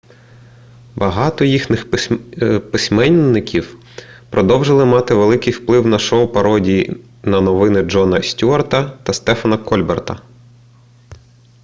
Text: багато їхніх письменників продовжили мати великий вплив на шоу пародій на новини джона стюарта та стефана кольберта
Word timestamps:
багато 0.95 1.45
їхніх 1.45 1.91
письменників 2.71 3.77
продовжили 4.29 4.85
мати 4.85 5.13
великий 5.13 5.53
вплив 5.53 5.87
на 5.87 5.99
шоу 5.99 6.27
пародій 6.27 6.97
на 7.23 7.41
новини 7.41 7.81
джона 7.81 8.21
стюарта 8.23 8.97
та 9.03 9.13
стефана 9.13 9.57
кольберта 9.57 10.21